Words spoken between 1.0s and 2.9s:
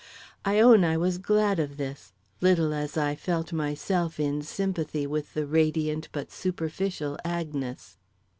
glad of this, little